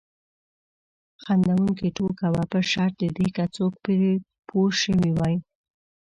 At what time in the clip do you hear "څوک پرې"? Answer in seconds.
3.55-4.11